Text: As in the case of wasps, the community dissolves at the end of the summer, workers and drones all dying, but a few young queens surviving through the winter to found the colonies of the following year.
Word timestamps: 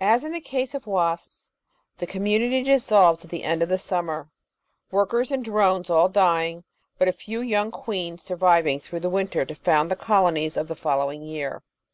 As 0.00 0.24
in 0.24 0.32
the 0.32 0.40
case 0.40 0.72
of 0.74 0.86
wasps, 0.86 1.50
the 1.98 2.06
community 2.06 2.62
dissolves 2.62 3.24
at 3.26 3.30
the 3.30 3.44
end 3.44 3.62
of 3.62 3.68
the 3.68 3.76
summer, 3.76 4.30
workers 4.90 5.30
and 5.30 5.44
drones 5.44 5.90
all 5.90 6.08
dying, 6.08 6.64
but 6.96 7.06
a 7.06 7.12
few 7.12 7.42
young 7.42 7.70
queens 7.70 8.22
surviving 8.22 8.80
through 8.80 9.00
the 9.00 9.10
winter 9.10 9.44
to 9.44 9.54
found 9.54 9.90
the 9.90 9.94
colonies 9.94 10.56
of 10.56 10.68
the 10.68 10.74
following 10.74 11.20
year. 11.22 11.62